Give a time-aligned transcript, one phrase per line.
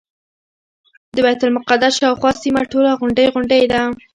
[1.15, 3.81] د بیت المقدس شاوخوا سیمه ټوله غونډۍ غونډۍ ده.